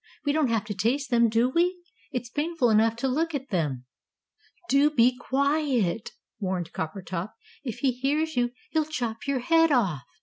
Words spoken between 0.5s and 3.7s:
to taste them, do we? It's painful enough to look at